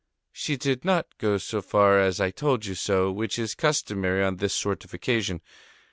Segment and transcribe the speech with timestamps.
[0.31, 4.37] She did not go so far as: "I told you so!" which is customary on
[4.37, 5.41] this sort of occasion.